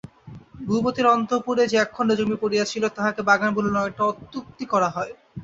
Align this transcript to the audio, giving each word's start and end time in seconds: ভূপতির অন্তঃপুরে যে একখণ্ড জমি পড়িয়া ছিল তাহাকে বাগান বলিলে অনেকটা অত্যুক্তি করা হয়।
ভূপতির 0.67 1.07
অন্তঃপুরে 1.07 1.63
যে 1.67 1.77
একখণ্ড 1.79 2.09
জমি 2.19 2.37
পড়িয়া 2.41 2.65
ছিল 2.65 2.83
তাহাকে 2.89 3.21
বাগান 3.29 3.49
বলিলে 3.53 3.77
অনেকটা 3.79 4.03
অত্যুক্তি 4.11 4.65
করা 4.73 4.89
হয়। 4.95 5.11